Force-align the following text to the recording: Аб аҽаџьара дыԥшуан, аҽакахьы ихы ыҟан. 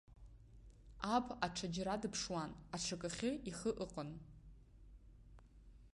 Аб 1.15 1.27
аҽаџьара 1.45 2.01
дыԥшуан, 2.01 2.51
аҽакахьы 2.75 3.31
ихы 3.49 3.71
ыҟан. 3.83 4.09